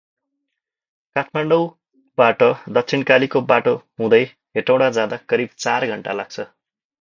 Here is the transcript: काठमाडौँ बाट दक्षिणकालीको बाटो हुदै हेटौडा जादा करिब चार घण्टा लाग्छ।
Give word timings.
काठमाडौँ 1.15 1.67
बाट 2.17 2.41
दक्षिणकालीको 2.77 3.43
बाटो 3.51 3.75
हुदै 4.03 4.21
हेटौडा 4.59 4.89
जादा 4.97 5.21
करिब 5.35 5.55
चार 5.59 5.87
घण्टा 5.91 6.17
लाग्छ। 6.21 6.35